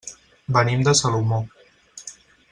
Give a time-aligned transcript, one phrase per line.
[0.55, 1.39] Venim de Salomó.